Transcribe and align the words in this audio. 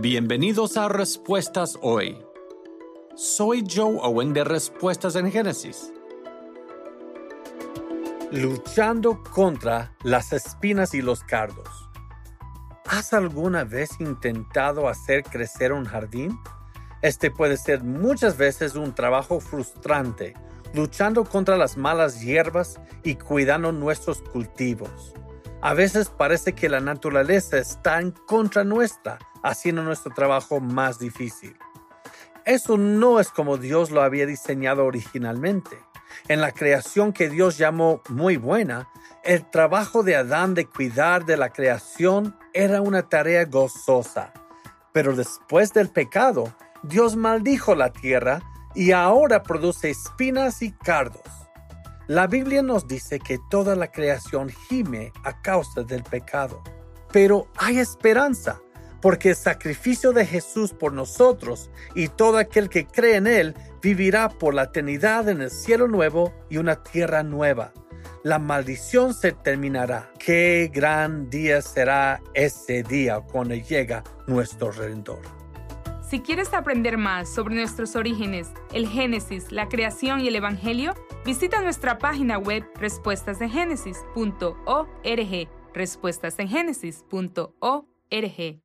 Bienvenidos 0.00 0.76
a 0.76 0.88
Respuestas 0.88 1.78
Hoy. 1.80 2.18
Soy 3.14 3.64
Joe 3.64 3.96
Owen 4.02 4.34
de 4.34 4.42
Respuestas 4.42 5.14
en 5.14 5.30
Génesis. 5.30 5.92
Luchando 8.32 9.22
contra 9.22 9.94
las 10.02 10.32
espinas 10.32 10.94
y 10.94 11.00
los 11.00 11.22
cardos. 11.22 11.88
¿Has 12.86 13.12
alguna 13.12 13.62
vez 13.62 13.90
intentado 14.00 14.88
hacer 14.88 15.22
crecer 15.22 15.72
un 15.72 15.84
jardín? 15.84 16.40
Este 17.00 17.30
puede 17.30 17.56
ser 17.56 17.84
muchas 17.84 18.36
veces 18.36 18.74
un 18.74 18.96
trabajo 18.96 19.38
frustrante, 19.38 20.34
luchando 20.72 21.24
contra 21.24 21.56
las 21.56 21.76
malas 21.76 22.20
hierbas 22.20 22.80
y 23.04 23.14
cuidando 23.14 23.70
nuestros 23.70 24.22
cultivos. 24.22 25.14
A 25.64 25.72
veces 25.72 26.10
parece 26.10 26.52
que 26.52 26.68
la 26.68 26.80
naturaleza 26.80 27.56
está 27.56 27.98
en 27.98 28.10
contra 28.10 28.64
nuestra, 28.64 29.18
haciendo 29.42 29.82
nuestro 29.82 30.12
trabajo 30.12 30.60
más 30.60 30.98
difícil. 30.98 31.56
Eso 32.44 32.76
no 32.76 33.18
es 33.18 33.30
como 33.30 33.56
Dios 33.56 33.90
lo 33.90 34.02
había 34.02 34.26
diseñado 34.26 34.84
originalmente. 34.84 35.78
En 36.28 36.42
la 36.42 36.52
creación 36.52 37.14
que 37.14 37.30
Dios 37.30 37.56
llamó 37.56 38.02
muy 38.10 38.36
buena, 38.36 38.90
el 39.22 39.48
trabajo 39.48 40.02
de 40.02 40.16
Adán 40.16 40.52
de 40.52 40.66
cuidar 40.66 41.24
de 41.24 41.38
la 41.38 41.48
creación 41.48 42.36
era 42.52 42.82
una 42.82 43.08
tarea 43.08 43.46
gozosa. 43.46 44.34
Pero 44.92 45.16
después 45.16 45.72
del 45.72 45.88
pecado, 45.88 46.54
Dios 46.82 47.16
maldijo 47.16 47.74
la 47.74 47.90
tierra 47.90 48.42
y 48.74 48.92
ahora 48.92 49.42
produce 49.42 49.88
espinas 49.88 50.60
y 50.60 50.72
cardos. 50.72 51.43
La 52.06 52.26
Biblia 52.26 52.62
nos 52.62 52.86
dice 52.86 53.18
que 53.18 53.38
toda 53.48 53.74
la 53.76 53.90
creación 53.90 54.50
gime 54.50 55.10
a 55.24 55.40
causa 55.40 55.84
del 55.84 56.02
pecado. 56.02 56.62
Pero 57.10 57.48
hay 57.56 57.78
esperanza, 57.78 58.60
porque 59.00 59.30
el 59.30 59.36
sacrificio 59.36 60.12
de 60.12 60.26
Jesús 60.26 60.74
por 60.74 60.92
nosotros 60.92 61.70
y 61.94 62.08
todo 62.08 62.36
aquel 62.36 62.68
que 62.68 62.86
cree 62.86 63.16
en 63.16 63.26
Él 63.26 63.54
vivirá 63.80 64.28
por 64.28 64.52
la 64.52 64.64
eternidad 64.64 65.30
en 65.30 65.40
el 65.40 65.50
cielo 65.50 65.88
nuevo 65.88 66.34
y 66.50 66.58
una 66.58 66.82
tierra 66.82 67.22
nueva. 67.22 67.72
La 68.22 68.38
maldición 68.38 69.14
se 69.14 69.32
terminará. 69.32 70.12
Qué 70.18 70.70
gran 70.72 71.30
día 71.30 71.62
será 71.62 72.20
ese 72.34 72.82
día 72.82 73.20
cuando 73.20 73.54
llega 73.54 74.04
nuestro 74.26 74.72
Redentor. 74.72 75.20
Si 76.06 76.20
quieres 76.20 76.52
aprender 76.52 76.98
más 76.98 77.32
sobre 77.32 77.54
nuestros 77.54 77.96
orígenes, 77.96 78.48
el 78.72 78.88
Génesis, 78.88 79.50
la 79.50 79.68
creación 79.68 80.20
y 80.20 80.28
el 80.28 80.36
Evangelio, 80.36 80.94
visita 81.24 81.62
nuestra 81.62 81.98
página 81.98 82.38
web 82.38 82.64
respuestasengenesis.org. 82.76 85.48
Respuestasengenesis.org. 85.74 88.63